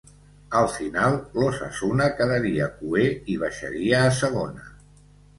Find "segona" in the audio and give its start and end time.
4.21-4.65